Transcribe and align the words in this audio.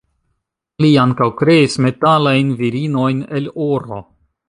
Li 0.85 0.89
ankaŭ 1.01 1.27
kreis 1.43 1.77
metalajn 1.87 2.57
virinojn 2.65 3.25
el 3.41 3.55
oro. 3.71 4.05